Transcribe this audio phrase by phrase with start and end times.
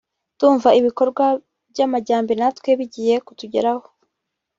[0.35, 1.25] (…)ndumva ibikorwa
[1.71, 3.85] by’amajyambere natwe bigiye kutugeraho”